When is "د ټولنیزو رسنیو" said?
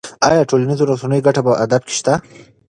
0.43-1.25